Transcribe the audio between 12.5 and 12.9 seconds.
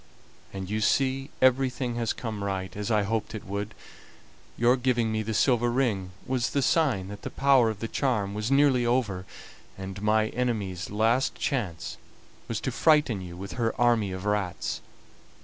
to